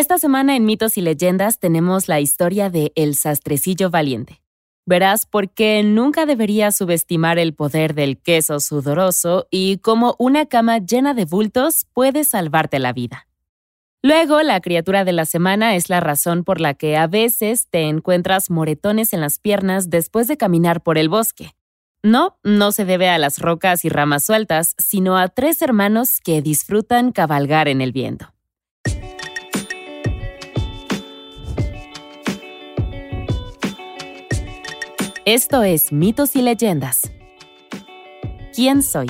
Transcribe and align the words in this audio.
Esta 0.00 0.16
semana 0.16 0.56
en 0.56 0.64
Mitos 0.64 0.96
y 0.96 1.02
Leyendas 1.02 1.58
tenemos 1.58 2.08
la 2.08 2.20
historia 2.20 2.70
de 2.70 2.90
El 2.94 3.14
Sastrecillo 3.14 3.90
Valiente. 3.90 4.40
Verás 4.86 5.26
por 5.26 5.50
qué 5.50 5.82
nunca 5.82 6.24
deberías 6.24 6.74
subestimar 6.74 7.38
el 7.38 7.52
poder 7.52 7.92
del 7.92 8.16
queso 8.16 8.60
sudoroso 8.60 9.46
y 9.50 9.76
cómo 9.76 10.16
una 10.18 10.46
cama 10.46 10.78
llena 10.78 11.12
de 11.12 11.26
bultos 11.26 11.84
puede 11.92 12.24
salvarte 12.24 12.78
la 12.78 12.94
vida. 12.94 13.28
Luego, 14.02 14.40
la 14.42 14.62
criatura 14.62 15.04
de 15.04 15.12
la 15.12 15.26
semana 15.26 15.76
es 15.76 15.90
la 15.90 16.00
razón 16.00 16.44
por 16.44 16.62
la 16.62 16.72
que 16.72 16.96
a 16.96 17.06
veces 17.06 17.66
te 17.68 17.82
encuentras 17.82 18.48
moretones 18.48 19.12
en 19.12 19.20
las 19.20 19.38
piernas 19.38 19.90
después 19.90 20.28
de 20.28 20.38
caminar 20.38 20.82
por 20.82 20.96
el 20.96 21.10
bosque. 21.10 21.54
No, 22.02 22.38
no 22.42 22.72
se 22.72 22.86
debe 22.86 23.10
a 23.10 23.18
las 23.18 23.38
rocas 23.38 23.84
y 23.84 23.90
ramas 23.90 24.24
sueltas, 24.24 24.76
sino 24.78 25.18
a 25.18 25.28
tres 25.28 25.60
hermanos 25.60 26.20
que 26.24 26.40
disfrutan 26.40 27.12
cabalgar 27.12 27.68
en 27.68 27.82
el 27.82 27.92
viento. 27.92 28.32
Esto 35.26 35.62
es 35.62 35.92
Mitos 35.92 36.34
y 36.34 36.40
Leyendas. 36.40 37.12
¿Quién 38.54 38.82
soy? 38.82 39.06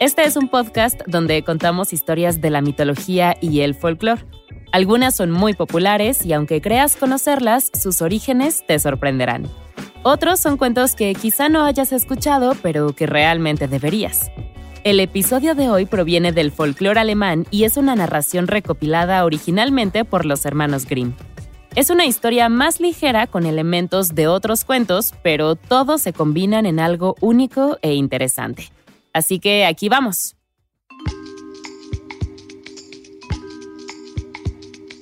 Este 0.00 0.24
es 0.24 0.36
un 0.36 0.48
podcast 0.48 1.00
donde 1.06 1.44
contamos 1.44 1.92
historias 1.92 2.40
de 2.40 2.50
la 2.50 2.62
mitología 2.62 3.36
y 3.40 3.60
el 3.60 3.76
folclore. 3.76 4.24
Algunas 4.72 5.14
son 5.14 5.30
muy 5.30 5.54
populares 5.54 6.26
y 6.26 6.32
aunque 6.32 6.60
creas 6.60 6.96
conocerlas, 6.96 7.70
sus 7.80 8.02
orígenes 8.02 8.66
te 8.66 8.76
sorprenderán. 8.80 9.48
Otros 10.02 10.40
son 10.40 10.56
cuentos 10.56 10.96
que 10.96 11.14
quizá 11.14 11.48
no 11.48 11.64
hayas 11.64 11.92
escuchado, 11.92 12.56
pero 12.60 12.92
que 12.92 13.06
realmente 13.06 13.68
deberías. 13.68 14.32
El 14.84 15.00
episodio 15.00 15.54
de 15.54 15.70
hoy 15.70 15.86
proviene 15.86 16.30
del 16.30 16.52
folclore 16.52 17.00
alemán 17.00 17.46
y 17.50 17.64
es 17.64 17.78
una 17.78 17.96
narración 17.96 18.46
recopilada 18.46 19.24
originalmente 19.24 20.04
por 20.04 20.26
los 20.26 20.44
hermanos 20.44 20.84
Grimm. 20.84 21.14
Es 21.74 21.88
una 21.88 22.04
historia 22.04 22.50
más 22.50 22.80
ligera 22.80 23.26
con 23.26 23.46
elementos 23.46 24.14
de 24.14 24.28
otros 24.28 24.66
cuentos, 24.66 25.14
pero 25.22 25.56
todos 25.56 26.02
se 26.02 26.12
combinan 26.12 26.66
en 26.66 26.80
algo 26.80 27.16
único 27.22 27.78
e 27.80 27.94
interesante. 27.94 28.68
Así 29.14 29.38
que 29.38 29.64
aquí 29.64 29.88
vamos. 29.88 30.36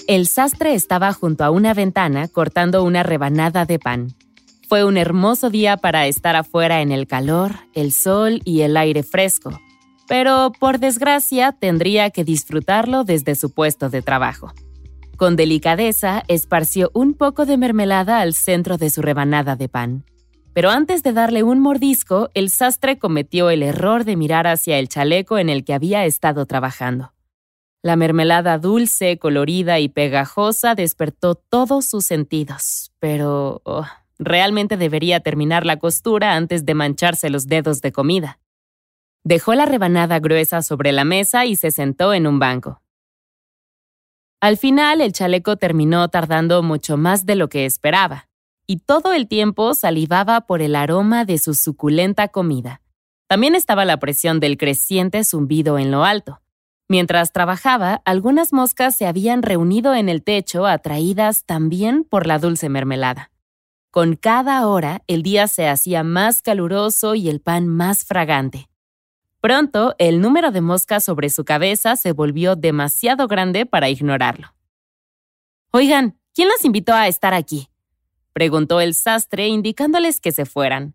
El 0.06 0.28
sastre 0.28 0.74
estaba 0.74 1.12
junto 1.12 1.42
a 1.42 1.50
una 1.50 1.74
ventana 1.74 2.28
cortando 2.28 2.84
una 2.84 3.02
rebanada 3.02 3.64
de 3.64 3.80
pan. 3.80 4.14
Fue 4.68 4.84
un 4.84 4.96
hermoso 4.96 5.50
día 5.50 5.76
para 5.76 6.06
estar 6.06 6.36
afuera 6.36 6.82
en 6.82 6.92
el 6.92 7.08
calor, 7.08 7.56
el 7.74 7.92
sol 7.92 8.40
y 8.44 8.60
el 8.60 8.76
aire 8.76 9.02
fresco, 9.02 9.60
pero 10.12 10.52
por 10.60 10.78
desgracia 10.78 11.52
tendría 11.52 12.10
que 12.10 12.22
disfrutarlo 12.22 13.02
desde 13.02 13.34
su 13.34 13.50
puesto 13.50 13.88
de 13.88 14.02
trabajo. 14.02 14.52
Con 15.16 15.36
delicadeza 15.36 16.22
esparció 16.28 16.90
un 16.92 17.14
poco 17.14 17.46
de 17.46 17.56
mermelada 17.56 18.20
al 18.20 18.34
centro 18.34 18.76
de 18.76 18.90
su 18.90 19.00
rebanada 19.00 19.56
de 19.56 19.70
pan. 19.70 20.04
Pero 20.52 20.68
antes 20.68 21.02
de 21.02 21.14
darle 21.14 21.42
un 21.42 21.60
mordisco, 21.60 22.28
el 22.34 22.50
sastre 22.50 22.98
cometió 22.98 23.48
el 23.48 23.62
error 23.62 24.04
de 24.04 24.16
mirar 24.16 24.46
hacia 24.46 24.78
el 24.78 24.90
chaleco 24.90 25.38
en 25.38 25.48
el 25.48 25.64
que 25.64 25.72
había 25.72 26.04
estado 26.04 26.44
trabajando. 26.44 27.14
La 27.80 27.96
mermelada 27.96 28.58
dulce, 28.58 29.16
colorida 29.16 29.80
y 29.80 29.88
pegajosa 29.88 30.74
despertó 30.74 31.36
todos 31.36 31.86
sus 31.86 32.04
sentidos, 32.04 32.92
pero 32.98 33.62
oh, 33.64 33.86
realmente 34.18 34.76
debería 34.76 35.20
terminar 35.20 35.64
la 35.64 35.78
costura 35.78 36.34
antes 36.34 36.66
de 36.66 36.74
mancharse 36.74 37.30
los 37.30 37.46
dedos 37.46 37.80
de 37.80 37.92
comida. 37.92 38.41
Dejó 39.24 39.54
la 39.54 39.66
rebanada 39.66 40.18
gruesa 40.18 40.62
sobre 40.62 40.92
la 40.92 41.04
mesa 41.04 41.46
y 41.46 41.56
se 41.56 41.70
sentó 41.70 42.12
en 42.12 42.26
un 42.26 42.38
banco. 42.38 42.82
Al 44.40 44.56
final, 44.56 45.00
el 45.00 45.12
chaleco 45.12 45.56
terminó 45.56 46.08
tardando 46.08 46.62
mucho 46.62 46.96
más 46.96 47.24
de 47.26 47.36
lo 47.36 47.48
que 47.48 47.64
esperaba 47.64 48.28
y 48.66 48.78
todo 48.78 49.12
el 49.12 49.28
tiempo 49.28 49.74
salivaba 49.74 50.42
por 50.42 50.62
el 50.62 50.74
aroma 50.74 51.24
de 51.24 51.38
su 51.38 51.54
suculenta 51.54 52.28
comida. 52.28 52.80
También 53.28 53.54
estaba 53.54 53.84
la 53.84 53.98
presión 53.98 54.40
del 54.40 54.56
creciente 54.56 55.24
zumbido 55.24 55.78
en 55.78 55.90
lo 55.90 56.04
alto. 56.04 56.40
Mientras 56.88 57.32
trabajaba, 57.32 58.02
algunas 58.04 58.52
moscas 58.52 58.96
se 58.96 59.06
habían 59.06 59.42
reunido 59.42 59.94
en 59.94 60.08
el 60.08 60.22
techo 60.22 60.66
atraídas 60.66 61.44
también 61.44 62.04
por 62.04 62.26
la 62.26 62.38
dulce 62.38 62.68
mermelada. 62.68 63.30
Con 63.90 64.16
cada 64.16 64.66
hora, 64.66 65.02
el 65.06 65.22
día 65.22 65.48
se 65.48 65.68
hacía 65.68 66.02
más 66.02 66.42
caluroso 66.42 67.14
y 67.14 67.28
el 67.28 67.40
pan 67.40 67.68
más 67.68 68.04
fragante. 68.04 68.68
Pronto, 69.42 69.96
el 69.98 70.20
número 70.20 70.52
de 70.52 70.60
moscas 70.60 71.02
sobre 71.02 71.28
su 71.28 71.44
cabeza 71.44 71.96
se 71.96 72.12
volvió 72.12 72.54
demasiado 72.54 73.26
grande 73.26 73.66
para 73.66 73.88
ignorarlo. 73.88 74.54
Oigan, 75.72 76.16
¿quién 76.32 76.46
los 76.46 76.64
invitó 76.64 76.94
a 76.94 77.08
estar 77.08 77.34
aquí? 77.34 77.68
preguntó 78.32 78.80
el 78.80 78.94
sastre 78.94 79.48
indicándoles 79.48 80.20
que 80.20 80.30
se 80.30 80.46
fueran. 80.46 80.94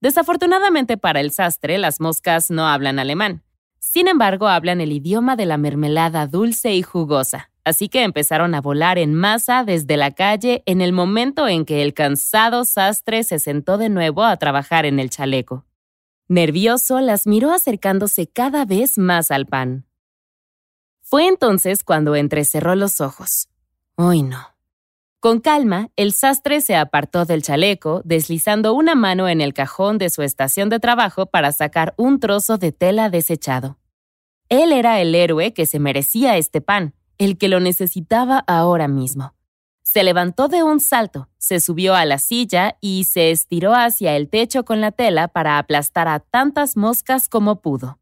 Desafortunadamente 0.00 0.96
para 0.96 1.20
el 1.20 1.30
sastre, 1.30 1.78
las 1.78 2.00
moscas 2.00 2.50
no 2.50 2.66
hablan 2.66 2.98
alemán. 2.98 3.44
Sin 3.78 4.08
embargo, 4.08 4.48
hablan 4.48 4.80
el 4.80 4.90
idioma 4.90 5.36
de 5.36 5.46
la 5.46 5.56
mermelada 5.56 6.26
dulce 6.26 6.74
y 6.74 6.82
jugosa, 6.82 7.52
así 7.62 7.88
que 7.88 8.02
empezaron 8.02 8.56
a 8.56 8.60
volar 8.60 8.98
en 8.98 9.14
masa 9.14 9.62
desde 9.62 9.96
la 9.96 10.10
calle 10.10 10.64
en 10.66 10.80
el 10.80 10.92
momento 10.92 11.46
en 11.46 11.64
que 11.64 11.82
el 11.82 11.94
cansado 11.94 12.64
sastre 12.64 13.22
se 13.22 13.38
sentó 13.38 13.78
de 13.78 13.88
nuevo 13.88 14.24
a 14.24 14.36
trabajar 14.36 14.84
en 14.84 14.98
el 14.98 15.10
chaleco. 15.10 15.64
Nervioso, 16.28 17.00
las 17.00 17.26
miró 17.26 17.52
acercándose 17.52 18.26
cada 18.26 18.64
vez 18.64 18.98
más 18.98 19.30
al 19.30 19.46
pan. 19.46 19.86
Fue 21.00 21.28
entonces 21.28 21.84
cuando 21.84 22.16
entrecerró 22.16 22.74
los 22.74 23.00
ojos. 23.00 23.48
¡Ay 23.96 24.22
no! 24.22 24.56
Con 25.20 25.40
calma, 25.40 25.90
el 25.94 26.12
sastre 26.12 26.60
se 26.60 26.74
apartó 26.74 27.24
del 27.24 27.42
chaleco, 27.42 28.02
deslizando 28.04 28.74
una 28.74 28.96
mano 28.96 29.28
en 29.28 29.40
el 29.40 29.54
cajón 29.54 29.98
de 29.98 30.10
su 30.10 30.22
estación 30.22 30.68
de 30.68 30.80
trabajo 30.80 31.26
para 31.26 31.52
sacar 31.52 31.94
un 31.96 32.18
trozo 32.18 32.58
de 32.58 32.72
tela 32.72 33.08
desechado. 33.08 33.78
Él 34.48 34.72
era 34.72 35.00
el 35.00 35.14
héroe 35.14 35.52
que 35.54 35.66
se 35.66 35.78
merecía 35.78 36.36
este 36.36 36.60
pan, 36.60 36.94
el 37.18 37.38
que 37.38 37.48
lo 37.48 37.60
necesitaba 37.60 38.38
ahora 38.46 38.88
mismo. 38.88 39.35
Se 39.86 40.02
levantó 40.02 40.48
de 40.48 40.64
un 40.64 40.80
salto, 40.80 41.28
se 41.38 41.60
subió 41.60 41.94
a 41.94 42.04
la 42.04 42.18
silla 42.18 42.76
y 42.80 43.04
se 43.04 43.30
estiró 43.30 43.72
hacia 43.72 44.16
el 44.16 44.28
techo 44.28 44.64
con 44.64 44.80
la 44.80 44.90
tela 44.90 45.28
para 45.28 45.58
aplastar 45.58 46.08
a 46.08 46.18
tantas 46.18 46.76
moscas 46.76 47.28
como 47.28 47.62
pudo. 47.62 48.00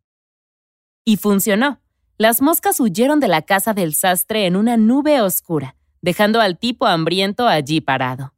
Y 1.05 1.19
funcionó. 1.19 1.83
Las 2.17 2.41
moscas 2.41 2.81
huyeron 2.81 3.21
de 3.21 3.29
la 3.29 3.43
casa 3.43 3.75
del 3.75 3.95
sastre 3.95 4.47
en 4.47 4.57
una 4.57 4.79
nube 4.79 5.21
oscura, 5.21 5.77
dejando 6.01 6.41
al 6.41 6.59
tipo 6.59 6.87
hambriento 6.87 7.49
allí 7.49 7.83
parado. 7.83 8.33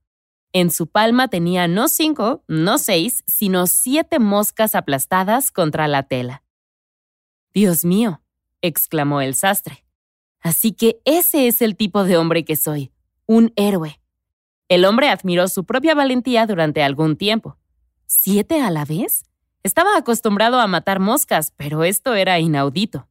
En 0.52 0.72
su 0.72 0.88
palma 0.88 1.28
tenía 1.28 1.68
no 1.68 1.86
cinco, 1.86 2.42
no 2.48 2.78
seis, 2.78 3.22
sino 3.28 3.68
siete 3.68 4.18
moscas 4.18 4.74
aplastadas 4.74 5.52
contra 5.52 5.86
la 5.86 6.02
tela. 6.02 6.42
Dios 7.54 7.84
mío, 7.84 8.22
exclamó 8.60 9.20
el 9.20 9.36
sastre. 9.36 9.84
Así 10.40 10.72
que 10.72 11.00
ese 11.04 11.46
es 11.46 11.62
el 11.62 11.76
tipo 11.76 12.02
de 12.02 12.16
hombre 12.16 12.44
que 12.44 12.56
soy, 12.56 12.90
un 13.26 13.52
héroe. 13.56 14.00
El 14.68 14.84
hombre 14.84 15.08
admiró 15.08 15.48
su 15.48 15.64
propia 15.64 15.94
valentía 15.94 16.46
durante 16.46 16.82
algún 16.82 17.16
tiempo. 17.16 17.56
¿Siete 18.06 18.60
a 18.60 18.70
la 18.70 18.84
vez? 18.84 19.24
Estaba 19.62 19.96
acostumbrado 19.96 20.60
a 20.60 20.66
matar 20.66 21.00
moscas, 21.00 21.52
pero 21.56 21.84
esto 21.84 22.14
era 22.14 22.38
inaudito. 22.38 23.08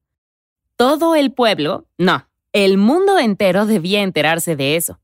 Todo 0.77 1.15
el 1.15 1.31
pueblo, 1.31 1.85
no, 1.97 2.27
el 2.53 2.77
mundo 2.77 3.19
entero 3.19 3.65
debía 3.65 4.01
enterarse 4.01 4.55
de 4.55 4.75
eso. 4.75 4.99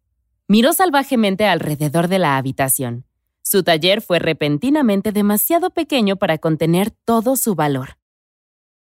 Miró 0.48 0.74
salvajemente 0.74 1.46
alrededor 1.46 2.08
de 2.08 2.20
la 2.20 2.38
habitación. 2.38 3.06
Su 3.42 3.64
taller 3.64 4.02
fue 4.02 4.20
repentinamente 4.20 5.12
demasiado 5.12 5.72
pequeño 5.72 6.16
para 6.16 6.38
contener 6.38 6.92
todo 6.92 7.36
su 7.36 7.56
valor. 7.56 7.98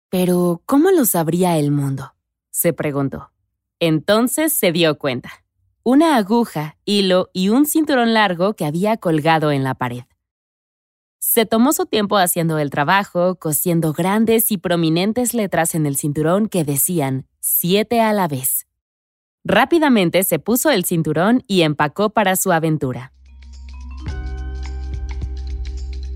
Pero, 0.10 0.62
¿cómo 0.66 0.92
lo 0.92 1.06
sabría 1.06 1.58
el 1.58 1.72
mundo? 1.72 2.14
se 2.50 2.74
preguntó. 2.74 3.32
Entonces 3.80 4.52
se 4.52 4.72
dio 4.72 4.98
cuenta. 4.98 5.46
Una 5.92 6.18
aguja, 6.18 6.78
hilo 6.86 7.32
y 7.34 7.50
un 7.50 7.66
cinturón 7.66 8.14
largo 8.14 8.54
que 8.54 8.66
había 8.66 8.98
colgado 8.98 9.52
en 9.52 9.64
la 9.64 9.74
pared. 9.74 10.04
Se 11.18 11.48
tomó 11.48 11.74
su 11.74 11.88
tiempo 11.88 12.18
haciendo 12.18 12.60
el 12.60 12.70
trabajo, 12.70 13.38
cosiendo 13.40 13.92
grandes 13.92 14.52
y 14.52 14.58
prominentes 14.58 15.34
letras 15.34 15.74
en 15.74 15.88
el 15.88 15.98
cinturón 15.98 16.48
que 16.48 16.64
decían 16.64 17.26
siete 17.40 18.02
a 18.02 18.14
la 18.14 18.28
vez. 18.28 18.68
Rápidamente 19.44 20.24
se 20.24 20.38
puso 20.38 20.70
el 20.70 20.86
cinturón 20.86 21.44
y 21.48 21.64
empacó 21.64 22.12
para 22.12 22.36
su 22.36 22.52
aventura. 22.52 23.12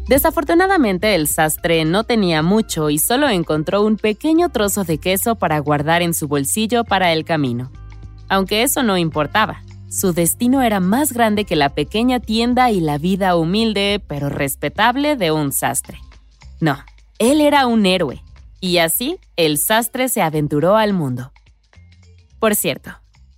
Desafortunadamente 0.07 1.15
el 1.15 1.27
sastre 1.27 1.83
no 1.83 2.03
tenía 2.03 2.43
mucho 2.43 2.91
y 2.91 2.99
solo 2.99 3.27
encontró 3.27 3.81
un 3.81 3.97
pequeño 3.97 4.49
trozo 4.49 4.83
de 4.83 4.99
queso 4.99 5.33
para 5.33 5.57
guardar 5.57 6.03
en 6.03 6.13
su 6.13 6.27
bolsillo 6.27 6.83
para 6.83 7.11
el 7.11 7.25
camino. 7.25 7.71
Aunque 8.33 8.63
eso 8.63 8.81
no 8.81 8.97
importaba, 8.97 9.61
su 9.91 10.11
destino 10.11 10.63
era 10.63 10.79
más 10.79 11.13
grande 11.13 11.45
que 11.45 11.55
la 11.55 11.69
pequeña 11.69 12.19
tienda 12.19 12.71
y 12.71 12.79
la 12.79 12.97
vida 12.97 13.35
humilde 13.35 14.03
pero 14.07 14.27
respetable 14.27 15.15
de 15.15 15.31
un 15.31 15.51
sastre. 15.51 15.99
No, 16.59 16.83
Él 17.19 17.41
era 17.41 17.67
un 17.67 17.85
héroe, 17.85 18.23
y 18.59 18.79
así 18.79 19.19
el 19.35 19.59
sastre 19.59 20.09
se 20.09 20.23
aventuró 20.23 20.77
al 20.77 20.93
mundo. 20.93 21.31
Por 22.39 22.55
cierto, 22.55 22.89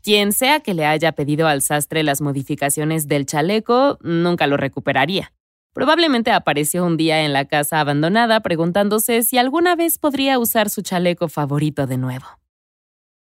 quien 0.01 0.31
sea 0.31 0.61
que 0.61 0.73
le 0.73 0.85
haya 0.85 1.11
pedido 1.11 1.49
al 1.49 1.61
sastre 1.61 2.01
las 2.01 2.21
modificaciones 2.21 3.09
del 3.09 3.25
chaleco, 3.25 3.97
nunca 4.01 4.47
lo 4.47 4.55
recuperaría. 4.55 5.33
Probablemente 5.73 6.31
apareció 6.31 6.85
un 6.85 6.95
día 6.95 7.25
en 7.25 7.33
la 7.33 7.43
casa 7.43 7.81
abandonada 7.81 8.39
preguntándose 8.39 9.23
si 9.23 9.37
alguna 9.37 9.75
vez 9.75 9.97
podría 9.97 10.39
usar 10.39 10.69
su 10.69 10.83
chaleco 10.83 11.27
favorito 11.27 11.85
de 11.85 11.97
nuevo. 11.97 12.27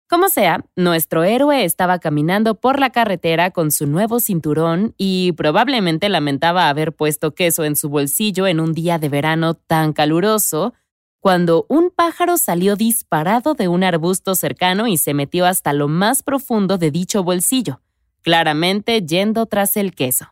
Como 0.08 0.28
sea, 0.28 0.64
nuestro 0.76 1.24
héroe 1.24 1.64
estaba 1.64 1.98
caminando 1.98 2.54
por 2.54 2.78
la 2.78 2.90
carretera 2.90 3.50
con 3.50 3.72
su 3.72 3.88
nuevo 3.88 4.20
cinturón 4.20 4.94
y 4.96 5.32
probablemente 5.32 6.08
lamentaba 6.08 6.68
haber 6.68 6.92
puesto 6.92 7.34
queso 7.34 7.64
en 7.64 7.74
su 7.74 7.88
bolsillo 7.88 8.46
en 8.46 8.60
un 8.60 8.72
día 8.72 8.98
de 8.98 9.08
verano 9.08 9.54
tan 9.54 9.92
caluroso, 9.92 10.74
cuando 11.18 11.66
un 11.68 11.90
pájaro 11.90 12.36
salió 12.36 12.76
disparado 12.76 13.54
de 13.54 13.66
un 13.66 13.82
arbusto 13.82 14.36
cercano 14.36 14.86
y 14.86 14.96
se 14.96 15.12
metió 15.12 15.44
hasta 15.44 15.72
lo 15.72 15.88
más 15.88 16.22
profundo 16.22 16.78
de 16.78 16.92
dicho 16.92 17.24
bolsillo, 17.24 17.80
claramente 18.22 19.02
yendo 19.02 19.46
tras 19.46 19.76
el 19.76 19.92
queso. 19.92 20.26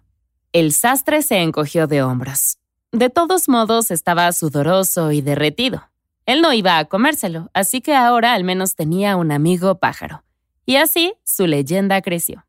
El 0.52 0.72
sastre 0.72 1.22
se 1.22 1.38
encogió 1.42 1.88
de 1.88 2.00
hombros. 2.04 2.58
De 2.92 3.10
todos 3.10 3.48
modos, 3.48 3.90
estaba 3.90 4.30
sudoroso 4.30 5.10
y 5.10 5.20
derretido. 5.20 5.82
Él 6.26 6.40
no 6.40 6.52
iba 6.52 6.78
a 6.78 6.84
comérselo, 6.86 7.50
así 7.52 7.80
que 7.80 7.94
ahora 7.94 8.34
al 8.34 8.44
menos 8.44 8.74
tenía 8.74 9.16
un 9.16 9.30
amigo 9.30 9.78
pájaro. 9.78 10.24
Y 10.66 10.76
así 10.76 11.14
su 11.24 11.46
leyenda 11.46 12.00
creció. 12.00 12.46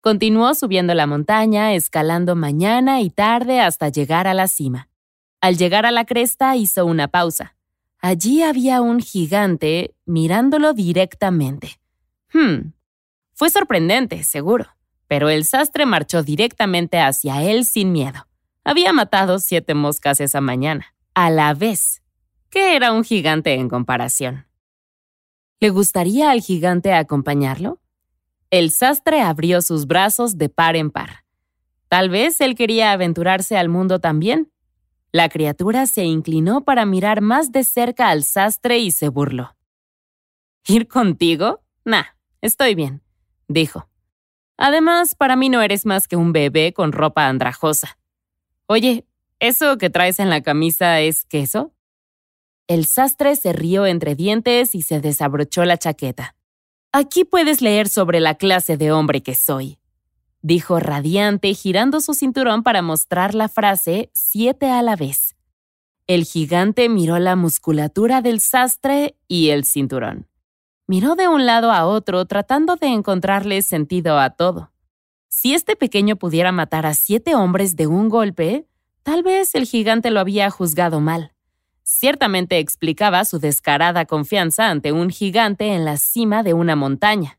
Continuó 0.00 0.54
subiendo 0.54 0.94
la 0.94 1.06
montaña, 1.06 1.74
escalando 1.74 2.36
mañana 2.36 3.00
y 3.00 3.10
tarde 3.10 3.60
hasta 3.60 3.88
llegar 3.88 4.28
a 4.28 4.34
la 4.34 4.46
cima. 4.46 4.88
Al 5.40 5.56
llegar 5.56 5.86
a 5.86 5.90
la 5.90 6.04
cresta 6.04 6.56
hizo 6.56 6.86
una 6.86 7.08
pausa. 7.08 7.56
Allí 8.00 8.42
había 8.42 8.80
un 8.80 9.00
gigante 9.00 9.94
mirándolo 10.06 10.72
directamente. 10.72 11.80
Hmm. 12.32 12.72
Fue 13.34 13.50
sorprendente, 13.50 14.22
seguro, 14.22 14.66
pero 15.08 15.28
el 15.28 15.44
sastre 15.44 15.84
marchó 15.84 16.22
directamente 16.22 17.00
hacia 17.00 17.42
él 17.42 17.64
sin 17.64 17.90
miedo. 17.90 18.26
Había 18.62 18.92
matado 18.92 19.40
siete 19.40 19.74
moscas 19.74 20.20
esa 20.20 20.40
mañana, 20.40 20.94
a 21.14 21.30
la 21.30 21.54
vez, 21.54 22.02
que 22.50 22.76
era 22.76 22.92
un 22.92 23.04
gigante 23.04 23.54
en 23.54 23.68
comparación. 23.68 24.46
¿Le 25.60 25.70
gustaría 25.70 26.30
al 26.30 26.40
gigante 26.40 26.92
acompañarlo? 26.92 27.80
El 28.50 28.70
sastre 28.70 29.20
abrió 29.20 29.60
sus 29.60 29.86
brazos 29.86 30.38
de 30.38 30.48
par 30.48 30.76
en 30.76 30.90
par. 30.90 31.24
Tal 31.88 32.10
vez 32.10 32.40
él 32.40 32.54
quería 32.54 32.92
aventurarse 32.92 33.56
al 33.56 33.68
mundo 33.68 33.98
también. 33.98 34.50
La 35.10 35.28
criatura 35.28 35.86
se 35.86 36.04
inclinó 36.04 36.64
para 36.64 36.84
mirar 36.84 37.20
más 37.22 37.50
de 37.50 37.64
cerca 37.64 38.08
al 38.08 38.24
sastre 38.24 38.78
y 38.78 38.90
se 38.90 39.08
burló. 39.08 39.56
¿Ir 40.66 40.86
contigo? 40.86 41.62
Nah, 41.84 42.04
estoy 42.40 42.74
bien, 42.74 43.02
dijo. 43.48 43.88
Además, 44.58 45.14
para 45.14 45.34
mí 45.36 45.48
no 45.48 45.62
eres 45.62 45.86
más 45.86 46.08
que 46.08 46.16
un 46.16 46.32
bebé 46.32 46.72
con 46.72 46.92
ropa 46.92 47.26
andrajosa. 47.26 47.98
Oye, 48.66 49.06
¿eso 49.40 49.78
que 49.78 49.88
traes 49.88 50.18
en 50.18 50.28
la 50.30 50.42
camisa 50.42 51.00
es 51.00 51.24
queso? 51.24 51.72
El 52.68 52.84
sastre 52.84 53.34
se 53.34 53.54
rió 53.54 53.86
entre 53.86 54.14
dientes 54.14 54.74
y 54.74 54.82
se 54.82 55.00
desabrochó 55.00 55.64
la 55.64 55.78
chaqueta. 55.78 56.36
Aquí 56.92 57.24
puedes 57.24 57.62
leer 57.62 57.88
sobre 57.88 58.20
la 58.20 58.34
clase 58.34 58.76
de 58.76 58.92
hombre 58.92 59.22
que 59.22 59.34
soy, 59.34 59.78
dijo 60.42 60.78
radiante, 60.78 61.54
girando 61.54 62.02
su 62.02 62.12
cinturón 62.12 62.62
para 62.62 62.82
mostrar 62.82 63.34
la 63.34 63.48
frase 63.48 64.10
siete 64.12 64.70
a 64.70 64.82
la 64.82 64.96
vez. 64.96 65.34
El 66.06 66.24
gigante 66.24 66.90
miró 66.90 67.18
la 67.18 67.36
musculatura 67.36 68.20
del 68.20 68.38
sastre 68.38 69.16
y 69.28 69.48
el 69.48 69.64
cinturón. 69.64 70.28
Miró 70.86 71.14
de 71.14 71.26
un 71.26 71.46
lado 71.46 71.72
a 71.72 71.86
otro 71.86 72.26
tratando 72.26 72.76
de 72.76 72.88
encontrarle 72.88 73.62
sentido 73.62 74.18
a 74.18 74.28
todo. 74.28 74.72
Si 75.30 75.54
este 75.54 75.74
pequeño 75.74 76.16
pudiera 76.16 76.52
matar 76.52 76.84
a 76.84 76.92
siete 76.92 77.34
hombres 77.34 77.76
de 77.76 77.86
un 77.86 78.10
golpe, 78.10 78.66
tal 79.02 79.22
vez 79.22 79.54
el 79.54 79.64
gigante 79.64 80.10
lo 80.10 80.20
había 80.20 80.50
juzgado 80.50 81.00
mal 81.00 81.32
ciertamente 81.88 82.58
explicaba 82.58 83.24
su 83.24 83.38
descarada 83.38 84.04
confianza 84.04 84.68
ante 84.68 84.92
un 84.92 85.08
gigante 85.08 85.72
en 85.72 85.86
la 85.86 85.96
cima 85.96 86.42
de 86.42 86.52
una 86.52 86.76
montaña. 86.76 87.38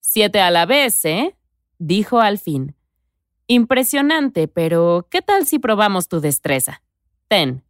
Siete 0.00 0.40
a 0.40 0.52
la 0.52 0.64
vez, 0.64 1.04
¿eh? 1.04 1.36
dijo 1.78 2.20
al 2.20 2.38
fin. 2.38 2.76
Impresionante, 3.48 4.46
pero 4.46 5.08
¿qué 5.10 5.22
tal 5.22 5.44
si 5.44 5.58
probamos 5.58 6.06
tu 6.08 6.20
destreza? 6.20 6.82
Ten. 7.26 7.64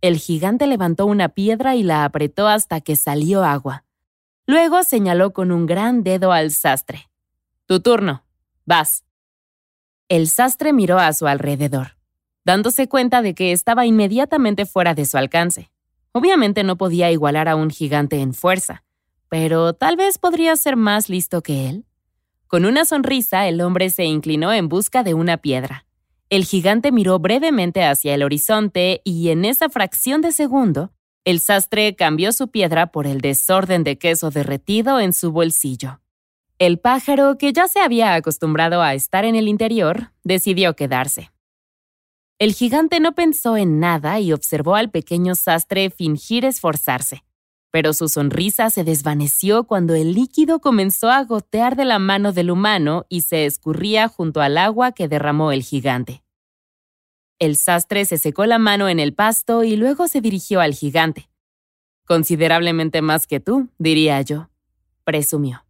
El 0.00 0.18
gigante 0.18 0.68
levantó 0.68 1.06
una 1.06 1.30
piedra 1.30 1.74
y 1.74 1.82
la 1.82 2.04
apretó 2.04 2.46
hasta 2.46 2.80
que 2.80 2.94
salió 2.94 3.42
agua. 3.42 3.84
Luego 4.46 4.84
señaló 4.84 5.32
con 5.32 5.50
un 5.50 5.66
gran 5.66 6.04
dedo 6.04 6.30
al 6.30 6.52
sastre. 6.52 7.10
Tu 7.66 7.80
turno. 7.80 8.24
Vas. 8.64 9.04
El 10.08 10.28
sastre 10.28 10.72
miró 10.72 10.98
a 10.98 11.12
su 11.12 11.26
alrededor 11.26 11.97
dándose 12.48 12.88
cuenta 12.88 13.20
de 13.20 13.34
que 13.34 13.52
estaba 13.52 13.84
inmediatamente 13.84 14.64
fuera 14.64 14.94
de 14.94 15.04
su 15.04 15.18
alcance. 15.18 15.70
Obviamente 16.12 16.64
no 16.64 16.78
podía 16.78 17.10
igualar 17.10 17.46
a 17.46 17.56
un 17.56 17.68
gigante 17.68 18.22
en 18.22 18.32
fuerza, 18.32 18.84
pero 19.28 19.74
tal 19.74 19.96
vez 19.96 20.16
podría 20.16 20.56
ser 20.56 20.74
más 20.74 21.10
listo 21.10 21.42
que 21.42 21.68
él. 21.68 21.84
Con 22.46 22.64
una 22.64 22.86
sonrisa, 22.86 23.46
el 23.48 23.60
hombre 23.60 23.90
se 23.90 24.04
inclinó 24.06 24.50
en 24.50 24.70
busca 24.70 25.02
de 25.02 25.12
una 25.12 25.36
piedra. 25.36 25.84
El 26.30 26.46
gigante 26.46 26.90
miró 26.90 27.18
brevemente 27.18 27.84
hacia 27.84 28.14
el 28.14 28.22
horizonte 28.22 29.02
y 29.04 29.28
en 29.28 29.44
esa 29.44 29.68
fracción 29.68 30.22
de 30.22 30.32
segundo, 30.32 30.92
el 31.26 31.40
sastre 31.40 31.96
cambió 31.96 32.32
su 32.32 32.48
piedra 32.48 32.92
por 32.92 33.06
el 33.06 33.20
desorden 33.20 33.84
de 33.84 33.98
queso 33.98 34.30
derretido 34.30 35.00
en 35.00 35.12
su 35.12 35.32
bolsillo. 35.32 36.00
El 36.58 36.78
pájaro, 36.78 37.36
que 37.36 37.52
ya 37.52 37.68
se 37.68 37.80
había 37.80 38.14
acostumbrado 38.14 38.80
a 38.80 38.94
estar 38.94 39.26
en 39.26 39.34
el 39.34 39.48
interior, 39.48 40.12
decidió 40.24 40.74
quedarse. 40.76 41.30
El 42.40 42.54
gigante 42.54 43.00
no 43.00 43.16
pensó 43.16 43.56
en 43.56 43.80
nada 43.80 44.20
y 44.20 44.32
observó 44.32 44.76
al 44.76 44.90
pequeño 44.90 45.34
sastre 45.34 45.90
fingir 45.90 46.44
esforzarse. 46.44 47.24
Pero 47.72 47.92
su 47.92 48.08
sonrisa 48.08 48.70
se 48.70 48.84
desvaneció 48.84 49.64
cuando 49.64 49.94
el 49.94 50.14
líquido 50.14 50.60
comenzó 50.60 51.10
a 51.10 51.24
gotear 51.24 51.74
de 51.74 51.84
la 51.84 51.98
mano 51.98 52.32
del 52.32 52.52
humano 52.52 53.06
y 53.08 53.22
se 53.22 53.44
escurría 53.44 54.06
junto 54.06 54.40
al 54.40 54.56
agua 54.56 54.92
que 54.92 55.08
derramó 55.08 55.50
el 55.50 55.64
gigante. 55.64 56.22
El 57.40 57.56
sastre 57.56 58.04
se 58.04 58.18
secó 58.18 58.46
la 58.46 58.58
mano 58.58 58.88
en 58.88 59.00
el 59.00 59.14
pasto 59.14 59.64
y 59.64 59.74
luego 59.74 60.06
se 60.06 60.20
dirigió 60.20 60.60
al 60.60 60.74
gigante. 60.74 61.28
Considerablemente 62.04 63.02
más 63.02 63.26
que 63.26 63.40
tú, 63.40 63.68
diría 63.78 64.22
yo, 64.22 64.48
presumió. 65.02 65.64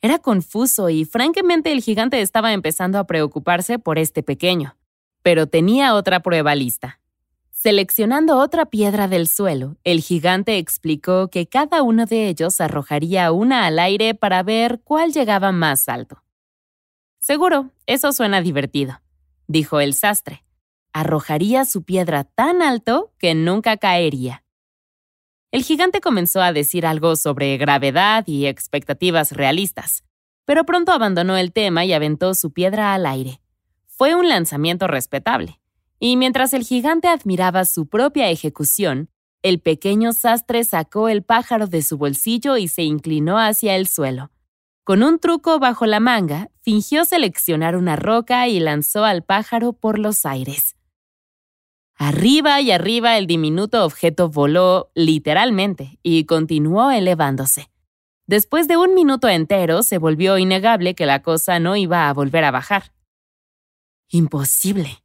Era 0.00 0.18
confuso 0.18 0.88
y 0.88 1.04
francamente 1.04 1.70
el 1.70 1.82
gigante 1.82 2.22
estaba 2.22 2.54
empezando 2.54 2.98
a 2.98 3.06
preocuparse 3.06 3.78
por 3.78 3.98
este 3.98 4.22
pequeño 4.22 4.74
pero 5.22 5.46
tenía 5.46 5.94
otra 5.94 6.20
prueba 6.20 6.54
lista. 6.54 7.00
Seleccionando 7.50 8.38
otra 8.38 8.64
piedra 8.66 9.06
del 9.06 9.28
suelo, 9.28 9.76
el 9.84 10.00
gigante 10.00 10.56
explicó 10.56 11.28
que 11.28 11.46
cada 11.46 11.82
uno 11.82 12.06
de 12.06 12.28
ellos 12.28 12.58
arrojaría 12.60 13.32
una 13.32 13.66
al 13.66 13.78
aire 13.78 14.14
para 14.14 14.42
ver 14.42 14.80
cuál 14.82 15.12
llegaba 15.12 15.52
más 15.52 15.88
alto. 15.88 16.22
Seguro, 17.18 17.70
eso 17.84 18.12
suena 18.12 18.40
divertido, 18.40 19.02
dijo 19.46 19.80
el 19.80 19.92
sastre. 19.92 20.42
Arrojaría 20.94 21.66
su 21.66 21.82
piedra 21.82 22.24
tan 22.24 22.62
alto 22.62 23.12
que 23.18 23.34
nunca 23.34 23.76
caería. 23.76 24.42
El 25.52 25.62
gigante 25.62 26.00
comenzó 26.00 26.40
a 26.40 26.54
decir 26.54 26.86
algo 26.86 27.14
sobre 27.14 27.58
gravedad 27.58 28.24
y 28.26 28.46
expectativas 28.46 29.32
realistas, 29.32 30.04
pero 30.46 30.64
pronto 30.64 30.92
abandonó 30.92 31.36
el 31.36 31.52
tema 31.52 31.84
y 31.84 31.92
aventó 31.92 32.34
su 32.34 32.52
piedra 32.52 32.94
al 32.94 33.04
aire. 33.04 33.40
Fue 34.00 34.14
un 34.14 34.30
lanzamiento 34.30 34.86
respetable, 34.86 35.60
y 35.98 36.16
mientras 36.16 36.54
el 36.54 36.64
gigante 36.64 37.06
admiraba 37.06 37.66
su 37.66 37.86
propia 37.86 38.30
ejecución, 38.30 39.10
el 39.42 39.60
pequeño 39.60 40.14
sastre 40.14 40.64
sacó 40.64 41.10
el 41.10 41.22
pájaro 41.22 41.66
de 41.66 41.82
su 41.82 41.98
bolsillo 41.98 42.56
y 42.56 42.66
se 42.66 42.80
inclinó 42.82 43.38
hacia 43.38 43.76
el 43.76 43.86
suelo. 43.86 44.30
Con 44.84 45.02
un 45.02 45.18
truco 45.18 45.58
bajo 45.58 45.84
la 45.84 46.00
manga, 46.00 46.48
fingió 46.62 47.04
seleccionar 47.04 47.76
una 47.76 47.94
roca 47.94 48.48
y 48.48 48.58
lanzó 48.58 49.04
al 49.04 49.22
pájaro 49.22 49.74
por 49.74 49.98
los 49.98 50.24
aires. 50.24 50.76
Arriba 51.94 52.58
y 52.62 52.70
arriba 52.70 53.18
el 53.18 53.26
diminuto 53.26 53.84
objeto 53.84 54.30
voló 54.30 54.90
literalmente 54.94 55.98
y 56.02 56.24
continuó 56.24 56.90
elevándose. 56.90 57.70
Después 58.26 58.66
de 58.66 58.78
un 58.78 58.94
minuto 58.94 59.28
entero 59.28 59.82
se 59.82 59.98
volvió 59.98 60.38
innegable 60.38 60.94
que 60.94 61.04
la 61.04 61.20
cosa 61.20 61.58
no 61.58 61.76
iba 61.76 62.08
a 62.08 62.14
volver 62.14 62.44
a 62.44 62.50
bajar. 62.50 62.92
Imposible, 64.12 65.04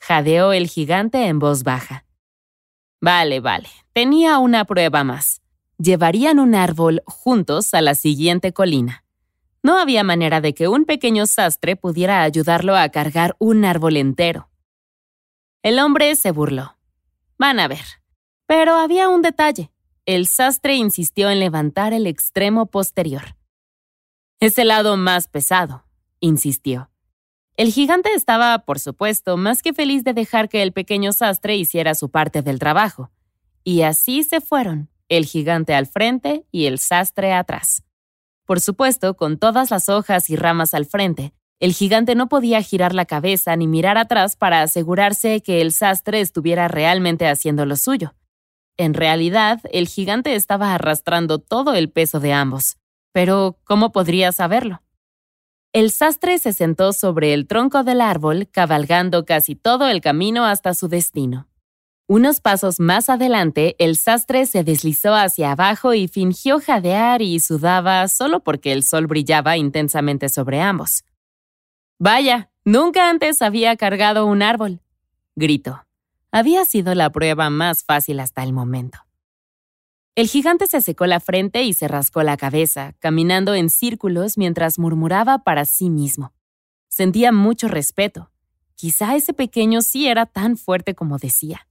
jadeó 0.00 0.54
el 0.54 0.68
gigante 0.68 1.26
en 1.26 1.38
voz 1.38 1.64
baja. 1.64 2.06
Vale, 2.98 3.40
vale, 3.40 3.68
tenía 3.92 4.38
una 4.38 4.64
prueba 4.64 5.04
más. 5.04 5.42
Llevarían 5.76 6.38
un 6.38 6.54
árbol 6.54 7.02
juntos 7.04 7.74
a 7.74 7.82
la 7.82 7.94
siguiente 7.94 8.54
colina. 8.54 9.04
No 9.62 9.78
había 9.78 10.02
manera 10.02 10.40
de 10.40 10.54
que 10.54 10.66
un 10.66 10.86
pequeño 10.86 11.26
sastre 11.26 11.76
pudiera 11.76 12.22
ayudarlo 12.22 12.74
a 12.74 12.88
cargar 12.88 13.36
un 13.38 13.66
árbol 13.66 13.98
entero. 13.98 14.48
El 15.62 15.78
hombre 15.78 16.16
se 16.16 16.30
burló. 16.30 16.78
Van 17.36 17.60
a 17.60 17.68
ver. 17.68 17.84
Pero 18.46 18.76
había 18.76 19.10
un 19.10 19.20
detalle. 19.20 19.70
El 20.06 20.26
sastre 20.26 20.74
insistió 20.74 21.28
en 21.28 21.38
levantar 21.38 21.92
el 21.92 22.06
extremo 22.06 22.64
posterior. 22.64 23.36
Es 24.40 24.56
el 24.56 24.68
lado 24.68 24.96
más 24.96 25.28
pesado, 25.28 25.84
insistió. 26.20 26.90
El 27.58 27.72
gigante 27.72 28.14
estaba, 28.14 28.60
por 28.60 28.78
supuesto, 28.78 29.36
más 29.36 29.62
que 29.62 29.72
feliz 29.72 30.04
de 30.04 30.12
dejar 30.12 30.48
que 30.48 30.62
el 30.62 30.72
pequeño 30.72 31.10
sastre 31.10 31.56
hiciera 31.56 31.96
su 31.96 32.08
parte 32.08 32.40
del 32.40 32.60
trabajo. 32.60 33.10
Y 33.64 33.82
así 33.82 34.22
se 34.22 34.40
fueron, 34.40 34.90
el 35.08 35.26
gigante 35.26 35.74
al 35.74 35.88
frente 35.88 36.46
y 36.52 36.66
el 36.66 36.78
sastre 36.78 37.32
atrás. 37.32 37.82
Por 38.44 38.60
supuesto, 38.60 39.16
con 39.16 39.38
todas 39.38 39.72
las 39.72 39.88
hojas 39.88 40.30
y 40.30 40.36
ramas 40.36 40.72
al 40.72 40.86
frente, 40.86 41.34
el 41.58 41.72
gigante 41.72 42.14
no 42.14 42.28
podía 42.28 42.62
girar 42.62 42.94
la 42.94 43.06
cabeza 43.06 43.56
ni 43.56 43.66
mirar 43.66 43.98
atrás 43.98 44.36
para 44.36 44.62
asegurarse 44.62 45.40
que 45.40 45.60
el 45.60 45.72
sastre 45.72 46.20
estuviera 46.20 46.68
realmente 46.68 47.26
haciendo 47.26 47.66
lo 47.66 47.74
suyo. 47.74 48.14
En 48.76 48.94
realidad, 48.94 49.62
el 49.72 49.88
gigante 49.88 50.36
estaba 50.36 50.76
arrastrando 50.76 51.40
todo 51.40 51.74
el 51.74 51.90
peso 51.90 52.20
de 52.20 52.32
ambos. 52.32 52.76
Pero, 53.10 53.58
¿cómo 53.64 53.90
podría 53.90 54.30
saberlo? 54.30 54.80
El 55.72 55.90
sastre 55.90 56.38
se 56.38 56.54
sentó 56.54 56.94
sobre 56.94 57.34
el 57.34 57.46
tronco 57.46 57.84
del 57.84 58.00
árbol, 58.00 58.48
cabalgando 58.50 59.26
casi 59.26 59.54
todo 59.54 59.86
el 59.88 60.00
camino 60.00 60.46
hasta 60.46 60.72
su 60.72 60.88
destino. 60.88 61.46
Unos 62.06 62.40
pasos 62.40 62.80
más 62.80 63.10
adelante, 63.10 63.76
el 63.78 63.96
sastre 63.96 64.46
se 64.46 64.64
deslizó 64.64 65.14
hacia 65.14 65.52
abajo 65.52 65.92
y 65.92 66.08
fingió 66.08 66.58
jadear 66.58 67.20
y 67.20 67.38
sudaba 67.40 68.08
solo 68.08 68.40
porque 68.40 68.72
el 68.72 68.82
sol 68.82 69.06
brillaba 69.06 69.58
intensamente 69.58 70.30
sobre 70.30 70.62
ambos. 70.62 71.04
Vaya, 71.98 72.50
nunca 72.64 73.10
antes 73.10 73.42
había 73.42 73.76
cargado 73.76 74.24
un 74.24 74.40
árbol, 74.40 74.80
gritó. 75.36 75.84
Había 76.32 76.64
sido 76.64 76.94
la 76.94 77.10
prueba 77.10 77.50
más 77.50 77.84
fácil 77.84 78.20
hasta 78.20 78.42
el 78.42 78.54
momento. 78.54 79.00
El 80.14 80.28
gigante 80.28 80.66
se 80.66 80.80
secó 80.80 81.06
la 81.06 81.20
frente 81.20 81.62
y 81.62 81.72
se 81.72 81.86
rascó 81.86 82.22
la 82.22 82.36
cabeza, 82.36 82.94
caminando 82.98 83.54
en 83.54 83.70
círculos 83.70 84.36
mientras 84.36 84.78
murmuraba 84.78 85.38
para 85.38 85.64
sí 85.64 85.90
mismo. 85.90 86.32
Sentía 86.88 87.30
mucho 87.32 87.68
respeto. 87.68 88.30
Quizá 88.74 89.14
ese 89.16 89.32
pequeño 89.32 89.80
sí 89.82 90.08
era 90.08 90.26
tan 90.26 90.56
fuerte 90.56 90.94
como 90.94 91.18
decía. 91.18 91.68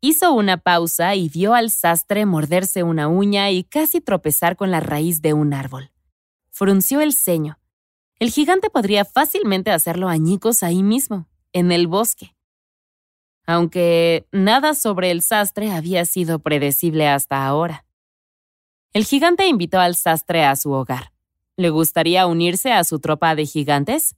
Hizo 0.00 0.32
una 0.32 0.58
pausa 0.58 1.14
y 1.14 1.28
vio 1.28 1.54
al 1.54 1.70
sastre 1.70 2.24
morderse 2.24 2.82
una 2.82 3.08
uña 3.08 3.50
y 3.50 3.64
casi 3.64 4.00
tropezar 4.00 4.56
con 4.56 4.70
la 4.70 4.80
raíz 4.80 5.22
de 5.22 5.32
un 5.32 5.52
árbol. 5.52 5.90
Frunció 6.50 7.00
el 7.00 7.12
ceño. 7.12 7.58
El 8.20 8.30
gigante 8.30 8.70
podría 8.70 9.04
fácilmente 9.04 9.70
hacerlo 9.70 10.08
añicos 10.08 10.62
ahí 10.62 10.82
mismo, 10.82 11.28
en 11.52 11.72
el 11.72 11.86
bosque. 11.86 12.34
Aunque 13.48 14.28
nada 14.30 14.74
sobre 14.74 15.10
el 15.10 15.22
sastre 15.22 15.70
había 15.72 16.04
sido 16.04 16.38
predecible 16.38 17.08
hasta 17.08 17.46
ahora. 17.46 17.86
El 18.92 19.06
gigante 19.06 19.46
invitó 19.46 19.80
al 19.80 19.96
sastre 19.96 20.44
a 20.44 20.54
su 20.54 20.70
hogar. 20.70 21.12
¿Le 21.56 21.70
gustaría 21.70 22.26
unirse 22.26 22.72
a 22.74 22.84
su 22.84 23.00
tropa 23.00 23.34
de 23.34 23.46
gigantes? 23.46 24.16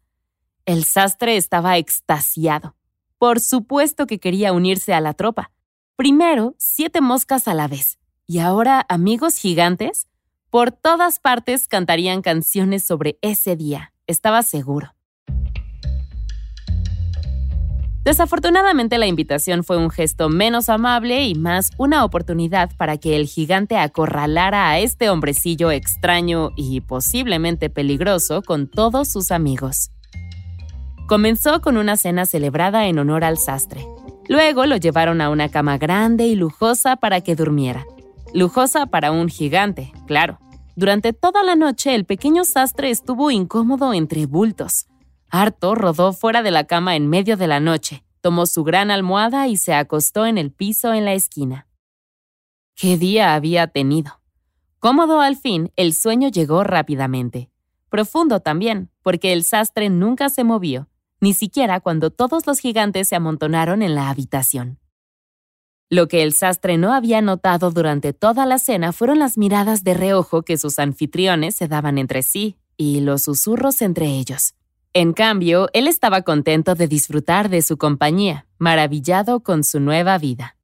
El 0.66 0.82
sastre 0.82 1.36
estaba 1.36 1.78
extasiado. 1.78 2.74
Por 3.18 3.38
supuesto 3.38 4.08
que 4.08 4.18
quería 4.18 4.52
unirse 4.52 4.94
a 4.94 5.00
la 5.00 5.14
tropa. 5.14 5.52
Primero, 5.94 6.56
siete 6.58 7.00
moscas 7.00 7.46
a 7.46 7.54
la 7.54 7.68
vez. 7.68 8.00
Y 8.26 8.40
ahora, 8.40 8.84
amigos 8.88 9.36
gigantes, 9.36 10.08
por 10.50 10.72
todas 10.72 11.20
partes 11.20 11.68
cantarían 11.68 12.22
canciones 12.22 12.82
sobre 12.82 13.16
ese 13.22 13.54
día, 13.54 13.92
estaba 14.08 14.42
seguro. 14.42 14.92
Desafortunadamente 18.10 18.98
la 18.98 19.06
invitación 19.06 19.62
fue 19.62 19.76
un 19.76 19.88
gesto 19.88 20.28
menos 20.28 20.68
amable 20.68 21.26
y 21.26 21.36
más 21.36 21.70
una 21.78 22.04
oportunidad 22.04 22.68
para 22.76 22.96
que 22.96 23.14
el 23.14 23.26
gigante 23.28 23.76
acorralara 23.76 24.68
a 24.68 24.80
este 24.80 25.08
hombrecillo 25.08 25.70
extraño 25.70 26.50
y 26.56 26.80
posiblemente 26.80 27.70
peligroso 27.70 28.42
con 28.42 28.68
todos 28.68 29.12
sus 29.12 29.30
amigos. 29.30 29.92
Comenzó 31.06 31.60
con 31.60 31.76
una 31.76 31.96
cena 31.96 32.26
celebrada 32.26 32.88
en 32.88 32.98
honor 32.98 33.22
al 33.22 33.38
sastre. 33.38 33.86
Luego 34.28 34.66
lo 34.66 34.76
llevaron 34.76 35.20
a 35.20 35.30
una 35.30 35.48
cama 35.48 35.78
grande 35.78 36.26
y 36.26 36.34
lujosa 36.34 36.96
para 36.96 37.20
que 37.20 37.36
durmiera. 37.36 37.86
Lujosa 38.34 38.86
para 38.86 39.12
un 39.12 39.28
gigante, 39.28 39.92
claro. 40.08 40.40
Durante 40.74 41.12
toda 41.12 41.44
la 41.44 41.54
noche 41.54 41.94
el 41.94 42.06
pequeño 42.06 42.42
sastre 42.42 42.90
estuvo 42.90 43.30
incómodo 43.30 43.94
entre 43.94 44.26
bultos. 44.26 44.89
Harto 45.30 45.76
rodó 45.76 46.12
fuera 46.12 46.42
de 46.42 46.50
la 46.50 46.64
cama 46.64 46.96
en 46.96 47.08
medio 47.08 47.36
de 47.36 47.46
la 47.46 47.60
noche, 47.60 48.04
tomó 48.20 48.46
su 48.46 48.64
gran 48.64 48.90
almohada 48.90 49.46
y 49.46 49.56
se 49.56 49.74
acostó 49.74 50.26
en 50.26 50.38
el 50.38 50.50
piso 50.50 50.92
en 50.92 51.04
la 51.04 51.14
esquina. 51.14 51.68
¿Qué 52.74 52.96
día 52.96 53.34
había 53.34 53.68
tenido? 53.68 54.20
Cómodo 54.80 55.20
al 55.20 55.36
fin, 55.36 55.70
el 55.76 55.94
sueño 55.94 56.28
llegó 56.28 56.64
rápidamente. 56.64 57.50
Profundo 57.90 58.40
también, 58.40 58.90
porque 59.02 59.32
el 59.32 59.44
sastre 59.44 59.88
nunca 59.88 60.30
se 60.30 60.42
movió, 60.42 60.88
ni 61.20 61.32
siquiera 61.32 61.80
cuando 61.80 62.10
todos 62.10 62.46
los 62.46 62.58
gigantes 62.58 63.08
se 63.08 63.16
amontonaron 63.16 63.82
en 63.82 63.94
la 63.94 64.08
habitación. 64.10 64.78
Lo 65.90 66.08
que 66.08 66.22
el 66.22 66.32
sastre 66.32 66.78
no 66.78 66.92
había 66.92 67.20
notado 67.20 67.70
durante 67.70 68.12
toda 68.12 68.46
la 68.46 68.58
cena 68.58 68.92
fueron 68.92 69.18
las 69.18 69.36
miradas 69.36 69.84
de 69.84 69.94
reojo 69.94 70.42
que 70.42 70.56
sus 70.56 70.78
anfitriones 70.78 71.56
se 71.56 71.68
daban 71.68 71.98
entre 71.98 72.22
sí 72.22 72.56
y 72.76 73.00
los 73.00 73.22
susurros 73.22 73.82
entre 73.82 74.06
ellos. 74.06 74.54
En 74.92 75.12
cambio, 75.12 75.68
él 75.72 75.86
estaba 75.86 76.22
contento 76.22 76.74
de 76.74 76.88
disfrutar 76.88 77.48
de 77.48 77.62
su 77.62 77.78
compañía, 77.78 78.46
maravillado 78.58 79.40
con 79.40 79.64
su 79.64 79.80
nueva 79.80 80.18
vida. 80.18 80.56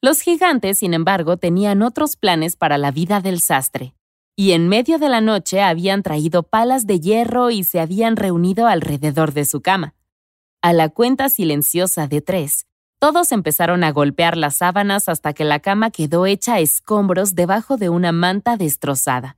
Los 0.00 0.20
gigantes, 0.20 0.78
sin 0.78 0.94
embargo, 0.94 1.36
tenían 1.36 1.82
otros 1.82 2.16
planes 2.16 2.56
para 2.56 2.78
la 2.78 2.90
vida 2.90 3.20
del 3.20 3.40
sastre 3.40 3.94
y 4.38 4.52
en 4.52 4.68
medio 4.68 5.00
de 5.00 5.08
la 5.08 5.20
noche 5.20 5.60
habían 5.60 6.04
traído 6.04 6.44
palas 6.44 6.86
de 6.86 7.00
hierro 7.00 7.50
y 7.50 7.64
se 7.64 7.80
habían 7.80 8.14
reunido 8.14 8.68
alrededor 8.68 9.32
de 9.32 9.44
su 9.44 9.62
cama. 9.62 9.96
A 10.62 10.72
la 10.72 10.90
cuenta 10.90 11.28
silenciosa 11.28 12.06
de 12.06 12.20
tres, 12.20 12.64
todos 13.00 13.32
empezaron 13.32 13.82
a 13.82 13.90
golpear 13.90 14.36
las 14.36 14.58
sábanas 14.58 15.08
hasta 15.08 15.32
que 15.32 15.42
la 15.42 15.58
cama 15.58 15.90
quedó 15.90 16.24
hecha 16.24 16.60
escombros 16.60 17.34
debajo 17.34 17.78
de 17.78 17.88
una 17.88 18.12
manta 18.12 18.56
destrozada. 18.56 19.36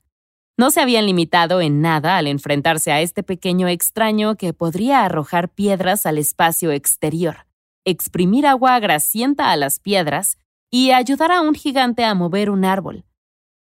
No 0.61 0.71
se 0.71 0.83
habían 0.83 1.07
limitado 1.07 1.63
en 1.63 1.81
nada 1.81 2.19
al 2.19 2.27
enfrentarse 2.27 2.93
a 2.93 3.01
este 3.01 3.23
pequeño 3.23 3.67
extraño 3.67 4.37
que 4.37 4.53
podría 4.53 5.07
arrojar 5.07 5.49
piedras 5.49 6.05
al 6.05 6.19
espacio 6.19 6.71
exterior, 6.71 7.47
exprimir 7.87 8.47
agua 8.47 8.79
grasienta 8.79 9.53
a 9.53 9.57
las 9.57 9.81
piedras 9.81 10.37
y 10.71 10.91
ayudar 10.91 11.33
a 11.33 11.41
un 11.41 11.55
gigante 11.55 12.05
a 12.05 12.13
mover 12.13 12.51
un 12.51 12.67
árbol. 12.67 13.07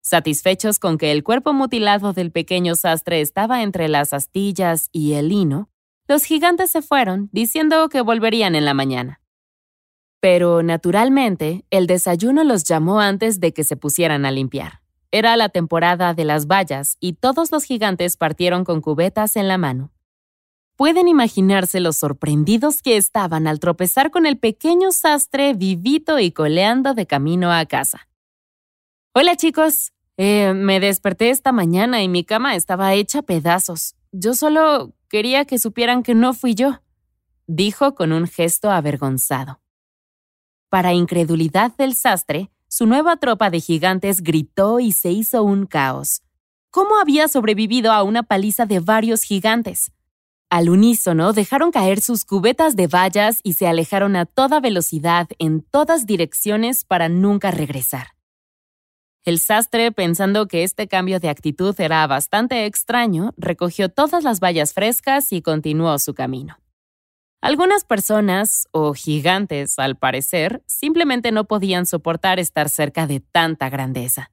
Satisfechos 0.02 0.78
con 0.78 0.96
que 0.96 1.10
el 1.10 1.24
cuerpo 1.24 1.52
mutilado 1.52 2.12
del 2.12 2.30
pequeño 2.30 2.76
sastre 2.76 3.20
estaba 3.20 3.64
entre 3.64 3.88
las 3.88 4.12
astillas 4.12 4.88
y 4.92 5.14
el 5.14 5.30
lino, 5.30 5.70
los 6.06 6.22
gigantes 6.22 6.70
se 6.70 6.80
fueron, 6.80 7.28
diciendo 7.32 7.88
que 7.88 8.02
volverían 8.02 8.54
en 8.54 8.64
la 8.64 8.74
mañana. 8.74 9.20
Pero, 10.20 10.62
naturalmente, 10.62 11.64
el 11.70 11.88
desayuno 11.88 12.44
los 12.44 12.62
llamó 12.62 13.00
antes 13.00 13.40
de 13.40 13.52
que 13.52 13.64
se 13.64 13.76
pusieran 13.76 14.24
a 14.24 14.30
limpiar. 14.30 14.83
Era 15.14 15.36
la 15.36 15.48
temporada 15.48 16.12
de 16.12 16.24
las 16.24 16.48
vallas 16.48 16.96
y 16.98 17.12
todos 17.12 17.52
los 17.52 17.62
gigantes 17.62 18.16
partieron 18.16 18.64
con 18.64 18.80
cubetas 18.80 19.36
en 19.36 19.46
la 19.46 19.58
mano. 19.58 19.92
Pueden 20.74 21.06
imaginarse 21.06 21.78
los 21.78 21.98
sorprendidos 21.98 22.82
que 22.82 22.96
estaban 22.96 23.46
al 23.46 23.60
tropezar 23.60 24.10
con 24.10 24.26
el 24.26 24.38
pequeño 24.38 24.90
sastre 24.90 25.54
vivito 25.54 26.18
y 26.18 26.32
coleando 26.32 26.94
de 26.94 27.06
camino 27.06 27.52
a 27.52 27.64
casa. 27.66 28.08
Hola 29.12 29.36
chicos, 29.36 29.92
eh, 30.16 30.52
me 30.52 30.80
desperté 30.80 31.30
esta 31.30 31.52
mañana 31.52 32.02
y 32.02 32.08
mi 32.08 32.24
cama 32.24 32.56
estaba 32.56 32.92
hecha 32.94 33.22
pedazos. 33.22 33.94
Yo 34.10 34.34
solo 34.34 34.94
quería 35.08 35.44
que 35.44 35.60
supieran 35.60 36.02
que 36.02 36.16
no 36.16 36.34
fui 36.34 36.56
yo, 36.56 36.82
dijo 37.46 37.94
con 37.94 38.10
un 38.10 38.26
gesto 38.26 38.68
avergonzado. 38.68 39.60
Para 40.70 40.92
incredulidad 40.92 41.70
del 41.76 41.94
sastre, 41.94 42.50
su 42.76 42.86
nueva 42.86 43.18
tropa 43.18 43.50
de 43.50 43.60
gigantes 43.60 44.20
gritó 44.20 44.80
y 44.80 44.90
se 44.90 45.12
hizo 45.12 45.44
un 45.44 45.64
caos. 45.64 46.22
¿Cómo 46.72 46.98
había 46.98 47.28
sobrevivido 47.28 47.92
a 47.92 48.02
una 48.02 48.24
paliza 48.24 48.66
de 48.66 48.80
varios 48.80 49.22
gigantes? 49.22 49.92
Al 50.50 50.68
unísono 50.68 51.32
dejaron 51.32 51.70
caer 51.70 52.00
sus 52.00 52.24
cubetas 52.24 52.74
de 52.74 52.88
vallas 52.88 53.38
y 53.44 53.52
se 53.52 53.68
alejaron 53.68 54.16
a 54.16 54.26
toda 54.26 54.58
velocidad 54.58 55.28
en 55.38 55.62
todas 55.62 56.04
direcciones 56.04 56.84
para 56.84 57.08
nunca 57.08 57.52
regresar. 57.52 58.08
El 59.22 59.38
sastre, 59.38 59.92
pensando 59.92 60.48
que 60.48 60.64
este 60.64 60.88
cambio 60.88 61.20
de 61.20 61.28
actitud 61.28 61.80
era 61.80 62.04
bastante 62.08 62.66
extraño, 62.66 63.34
recogió 63.36 63.88
todas 63.88 64.24
las 64.24 64.40
vallas 64.40 64.74
frescas 64.74 65.32
y 65.32 65.42
continuó 65.42 65.96
su 66.00 66.12
camino. 66.12 66.56
Algunas 67.44 67.84
personas, 67.84 68.68
o 68.72 68.94
gigantes 68.94 69.78
al 69.78 69.96
parecer, 69.96 70.62
simplemente 70.66 71.30
no 71.30 71.44
podían 71.44 71.84
soportar 71.84 72.38
estar 72.38 72.70
cerca 72.70 73.06
de 73.06 73.20
tanta 73.20 73.68
grandeza. 73.68 74.30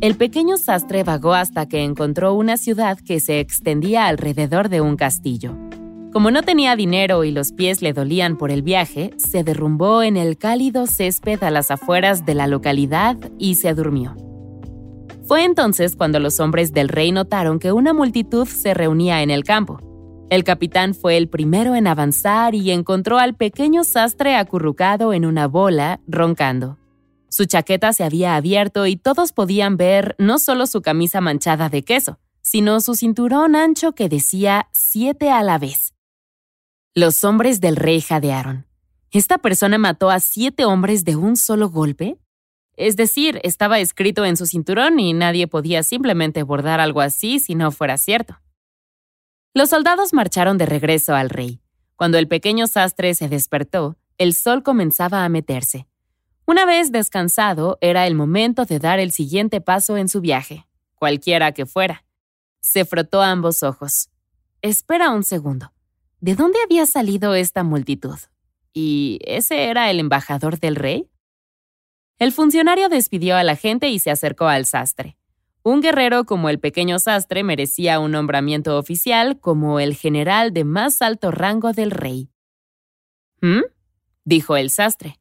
El 0.00 0.16
pequeño 0.16 0.56
sastre 0.56 1.04
vagó 1.04 1.34
hasta 1.34 1.68
que 1.68 1.84
encontró 1.84 2.32
una 2.32 2.56
ciudad 2.56 2.96
que 2.96 3.20
se 3.20 3.38
extendía 3.40 4.06
alrededor 4.06 4.70
de 4.70 4.80
un 4.80 4.96
castillo. 4.96 5.54
Como 6.10 6.30
no 6.30 6.42
tenía 6.42 6.74
dinero 6.74 7.24
y 7.24 7.30
los 7.30 7.52
pies 7.52 7.82
le 7.82 7.92
dolían 7.92 8.38
por 8.38 8.50
el 8.50 8.62
viaje, 8.62 9.10
se 9.18 9.44
derrumbó 9.44 10.02
en 10.02 10.16
el 10.16 10.38
cálido 10.38 10.86
césped 10.86 11.42
a 11.42 11.50
las 11.50 11.70
afueras 11.70 12.24
de 12.24 12.32
la 12.32 12.46
localidad 12.46 13.18
y 13.38 13.56
se 13.56 13.74
durmió. 13.74 14.16
Fue 15.26 15.44
entonces 15.44 15.96
cuando 15.96 16.18
los 16.18 16.40
hombres 16.40 16.72
del 16.72 16.88
rey 16.88 17.12
notaron 17.12 17.58
que 17.58 17.72
una 17.72 17.92
multitud 17.92 18.48
se 18.48 18.72
reunía 18.72 19.20
en 19.20 19.28
el 19.28 19.44
campo. 19.44 19.82
El 20.30 20.44
capitán 20.44 20.94
fue 20.94 21.16
el 21.16 21.28
primero 21.28 21.74
en 21.74 21.86
avanzar 21.86 22.54
y 22.54 22.70
encontró 22.70 23.18
al 23.18 23.34
pequeño 23.34 23.82
sastre 23.82 24.36
acurrucado 24.36 25.14
en 25.14 25.24
una 25.24 25.48
bola, 25.48 26.00
roncando. 26.06 26.76
Su 27.30 27.46
chaqueta 27.46 27.94
se 27.94 28.04
había 28.04 28.36
abierto 28.36 28.86
y 28.86 28.96
todos 28.96 29.32
podían 29.32 29.78
ver 29.78 30.14
no 30.18 30.38
solo 30.38 30.66
su 30.66 30.82
camisa 30.82 31.22
manchada 31.22 31.70
de 31.70 31.82
queso, 31.82 32.18
sino 32.42 32.80
su 32.80 32.94
cinturón 32.94 33.56
ancho 33.56 33.92
que 33.92 34.10
decía 34.10 34.68
siete 34.72 35.30
a 35.30 35.42
la 35.42 35.56
vez. 35.56 35.94
Los 36.94 37.24
hombres 37.24 37.60
del 37.62 37.76
rey 37.76 38.02
jadearon. 38.02 38.66
¿Esta 39.10 39.38
persona 39.38 39.78
mató 39.78 40.10
a 40.10 40.20
siete 40.20 40.66
hombres 40.66 41.06
de 41.06 41.16
un 41.16 41.36
solo 41.36 41.70
golpe? 41.70 42.18
Es 42.76 42.96
decir, 42.96 43.40
estaba 43.44 43.80
escrito 43.80 44.26
en 44.26 44.36
su 44.36 44.44
cinturón 44.44 45.00
y 45.00 45.14
nadie 45.14 45.46
podía 45.46 45.82
simplemente 45.82 46.42
bordar 46.42 46.80
algo 46.80 47.00
así 47.00 47.38
si 47.38 47.54
no 47.54 47.70
fuera 47.70 47.96
cierto. 47.96 48.38
Los 49.54 49.70
soldados 49.70 50.12
marcharon 50.12 50.58
de 50.58 50.66
regreso 50.66 51.14
al 51.14 51.30
rey. 51.30 51.60
Cuando 51.96 52.18
el 52.18 52.28
pequeño 52.28 52.66
sastre 52.66 53.14
se 53.14 53.28
despertó, 53.28 53.96
el 54.18 54.34
sol 54.34 54.62
comenzaba 54.62 55.24
a 55.24 55.28
meterse. 55.28 55.86
Una 56.46 56.64
vez 56.64 56.92
descansado, 56.92 57.76
era 57.80 58.06
el 58.06 58.14
momento 58.14 58.64
de 58.64 58.78
dar 58.78 59.00
el 59.00 59.12
siguiente 59.12 59.60
paso 59.60 59.96
en 59.96 60.08
su 60.08 60.20
viaje, 60.22 60.66
cualquiera 60.94 61.52
que 61.52 61.66
fuera. 61.66 62.04
Se 62.60 62.86
frotó 62.86 63.20
ambos 63.20 63.62
ojos. 63.62 64.08
Espera 64.62 65.10
un 65.10 65.24
segundo. 65.24 65.72
¿De 66.20 66.34
dónde 66.34 66.58
había 66.64 66.86
salido 66.86 67.34
esta 67.34 67.64
multitud? 67.64 68.18
¿Y 68.72 69.18
ese 69.24 69.64
era 69.64 69.90
el 69.90 70.00
embajador 70.00 70.58
del 70.58 70.76
rey? 70.76 71.10
El 72.18 72.32
funcionario 72.32 72.88
despidió 72.88 73.36
a 73.36 73.44
la 73.44 73.54
gente 73.54 73.90
y 73.90 73.98
se 73.98 74.10
acercó 74.10 74.46
al 74.46 74.64
sastre. 74.64 75.17
Un 75.62 75.80
guerrero 75.80 76.24
como 76.24 76.48
el 76.48 76.58
pequeño 76.58 76.98
sastre 76.98 77.42
merecía 77.42 78.00
un 78.00 78.12
nombramiento 78.12 78.78
oficial 78.78 79.38
como 79.40 79.80
el 79.80 79.94
general 79.94 80.52
de 80.52 80.64
más 80.64 81.02
alto 81.02 81.30
rango 81.30 81.72
del 81.72 81.90
rey. 81.90 82.30
¿Mm? 83.40 83.62
dijo 84.28 84.56
el 84.56 84.70
sastre. 84.70 85.18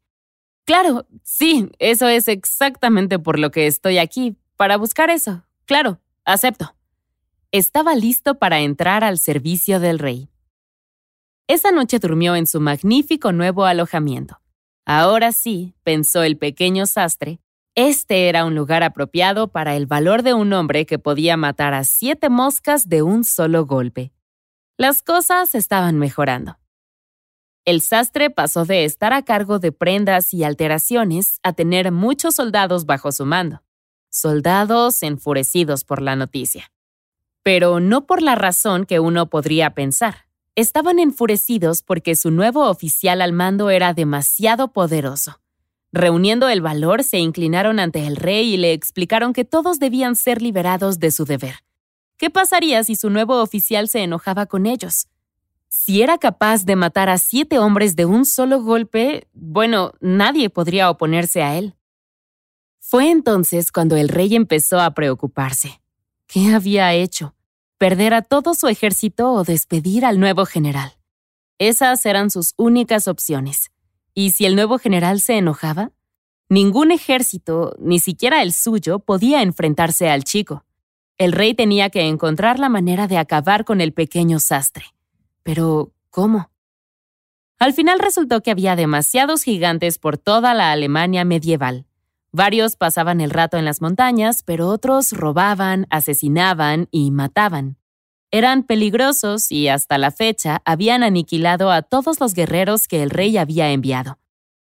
Claro, 0.66 1.08
sí, 1.24 1.70
eso 1.80 2.10
es 2.10 2.28
exactamente 2.28 3.20
por 3.20 3.40
lo 3.40 3.52
que 3.52 3.68
estoy 3.68 3.98
aquí, 3.98 4.36
para 4.58 4.76
buscar 4.76 5.10
eso. 5.10 5.44
Claro, 5.66 6.02
acepto. 6.26 6.76
Estaba 7.52 7.96
listo 7.96 8.36
para 8.36 8.60
entrar 8.60 9.06
al 9.06 9.18
servicio 9.18 9.80
del 9.80 9.98
rey. 9.98 10.30
Esa 11.48 11.72
noche 11.72 12.00
durmió 12.00 12.36
en 12.36 12.46
su 12.46 12.60
magnífico 12.60 13.32
nuevo 13.32 13.64
alojamiento. 13.64 14.42
Ahora 14.86 15.32
sí, 15.32 15.74
pensó 15.84 16.24
el 16.24 16.38
pequeño 16.38 16.86
sastre, 16.86 17.40
este 17.78 18.28
era 18.28 18.44
un 18.44 18.56
lugar 18.56 18.82
apropiado 18.82 19.50
para 19.50 19.76
el 19.76 19.86
valor 19.86 20.24
de 20.24 20.34
un 20.34 20.52
hombre 20.52 20.88
que 20.88 20.98
podía 20.98 21.38
matar 21.38 21.76
a 21.76 21.84
siete 21.84 22.28
moscas 22.28 22.90
de 22.90 23.04
un 23.04 23.24
solo 23.24 23.68
golpe. 23.68 24.12
Las 24.78 25.04
cosas 25.04 25.54
estaban 25.54 26.00
mejorando. 26.00 26.58
El 27.66 27.82
sastre 27.82 28.32
pasó 28.32 28.66
de 28.66 28.84
estar 28.84 29.14
a 29.14 29.22
cargo 29.22 29.60
de 29.60 29.72
prendas 29.72 30.34
y 30.34 30.44
alteraciones 30.44 31.40
a 31.44 31.54
tener 31.54 31.92
muchos 31.92 32.34
soldados 32.34 32.88
bajo 32.88 33.12
su 33.12 33.28
mando. 33.28 33.62
Soldados 34.10 35.04
enfurecidos 35.04 35.84
por 35.84 36.02
la 36.02 36.16
noticia. 36.16 36.72
Pero 37.44 37.80
no 37.80 38.08
por 38.08 38.24
la 38.24 38.34
razón 38.34 38.88
que 38.88 39.00
uno 39.00 39.30
podría 39.30 39.76
pensar. 39.76 40.26
Estaban 40.56 40.98
enfurecidos 40.98 41.84
porque 41.84 42.16
su 42.16 42.32
nuevo 42.32 42.72
oficial 42.72 43.22
al 43.22 43.34
mando 43.34 43.70
era 43.70 43.94
demasiado 43.94 44.70
poderoso. 44.70 45.40
Reuniendo 45.92 46.50
el 46.50 46.62
valor, 46.62 47.04
se 47.04 47.20
inclinaron 47.20 47.80
ante 47.80 48.06
el 48.06 48.16
rey 48.16 48.54
y 48.54 48.58
le 48.58 48.74
explicaron 48.74 49.34
que 49.34 49.46
todos 49.46 49.80
debían 49.80 50.16
ser 50.16 50.42
liberados 50.42 51.00
de 51.00 51.12
su 51.12 51.26
deber. 51.26 51.64
¿Qué 52.18 52.30
pasaría 52.30 52.84
si 52.84 52.96
su 52.96 53.10
nuevo 53.10 53.42
oficial 53.42 53.88
se 53.88 54.04
enojaba 54.04 54.48
con 54.48 54.66
ellos? 54.66 55.08
Si 55.70 56.02
era 56.02 56.18
capaz 56.18 56.66
de 56.66 56.76
matar 56.76 57.10
a 57.10 57.18
siete 57.18 57.60
hombres 57.60 57.96
de 57.96 58.06
un 58.06 58.26
solo 58.26 58.62
golpe, 58.62 59.28
bueno, 59.34 59.94
nadie 60.00 60.50
podría 60.50 60.90
oponerse 60.90 61.44
a 61.44 61.58
él. 61.58 61.76
Fue 62.80 63.12
entonces 63.12 63.72
cuando 63.72 63.96
el 63.96 64.10
rey 64.10 64.36
empezó 64.36 64.80
a 64.80 64.92
preocuparse. 64.92 65.82
¿Qué 66.26 66.54
había 66.54 66.94
hecho? 66.94 67.34
perder 67.78 68.14
a 68.14 68.22
todo 68.22 68.54
su 68.56 68.68
ejército 68.68 69.32
o 69.32 69.44
despedir 69.44 70.06
al 70.06 70.20
nuevo 70.20 70.46
general. 70.46 70.98
Esas 71.60 72.06
eran 72.06 72.30
sus 72.30 72.54
únicas 72.58 73.08
opciones. 73.08 73.72
¿Y 74.20 74.32
si 74.32 74.48
el 74.48 74.56
nuevo 74.56 74.80
general 74.80 75.22
se 75.22 75.38
enojaba? 75.38 75.92
Ningún 76.50 76.90
ejército, 76.90 77.76
ni 77.78 78.00
siquiera 78.00 78.42
el 78.42 78.52
suyo, 78.52 78.98
podía 78.98 79.44
enfrentarse 79.44 80.10
al 80.10 80.24
chico. 80.24 80.66
El 81.20 81.34
rey 81.34 81.54
tenía 81.54 81.92
que 81.92 82.02
encontrar 82.02 82.58
la 82.58 82.68
manera 82.68 83.06
de 83.06 83.20
acabar 83.20 83.64
con 83.64 83.80
el 83.80 83.94
pequeño 83.94 84.40
sastre. 84.40 84.86
Pero, 85.44 85.92
¿cómo? 86.10 86.50
Al 87.60 87.74
final 87.74 88.00
resultó 88.00 88.42
que 88.42 88.50
había 88.50 88.76
demasiados 88.76 89.44
gigantes 89.44 90.00
por 90.00 90.18
toda 90.18 90.56
la 90.56 90.72
Alemania 90.72 91.24
medieval. 91.24 91.86
Varios 92.32 92.76
pasaban 92.76 93.22
el 93.22 93.30
rato 93.30 93.58
en 93.58 93.66
las 93.66 93.84
montañas, 93.84 94.42
pero 94.42 94.70
otros 94.70 95.12
robaban, 95.12 95.86
asesinaban 95.92 96.88
y 96.90 97.12
mataban. 97.12 97.78
Eran 98.32 98.64
peligrosos 98.64 99.52
y 99.54 99.70
hasta 99.70 99.98
la 99.98 100.12
fecha 100.12 100.62
habían 100.66 101.02
aniquilado 101.02 101.72
a 101.72 101.82
todos 101.82 102.20
los 102.20 102.34
guerreros 102.34 102.88
que 102.88 103.02
el 103.02 103.10
rey 103.10 103.38
había 103.38 103.72
enviado. 103.72 104.20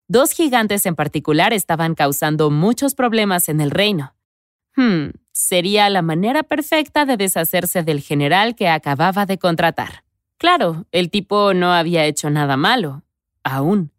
Dos 0.09 0.33
gigantes 0.33 0.85
en 0.87 0.97
particular 0.97 1.53
estaban 1.53 1.95
causando 1.95 2.51
muchos 2.51 2.95
problemas 2.95 3.49
en 3.49 3.61
el 3.61 3.71
reino. 3.71 4.15
Hmm, 4.77 5.11
sería 5.33 5.89
la 5.89 6.03
manera 6.03 6.43
perfecta 6.43 7.07
de 7.07 7.17
deshacerse 7.17 7.85
del 7.85 8.01
general 8.01 8.57
que 8.57 8.69
acababa 8.69 9.25
de 9.25 9.39
contratar. 9.39 10.05
Claro, 10.37 10.87
el 10.91 11.11
tipo 11.11 11.55
no 11.55 11.73
había 11.73 12.05
hecho 12.07 12.31
nada 12.31 12.57
malo, 12.57 13.05
aún. 13.45 13.93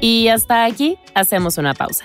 Y 0.00 0.28
hasta 0.28 0.64
aquí 0.64 0.96
hacemos 1.14 1.58
una 1.58 1.74
pausa. 1.74 2.04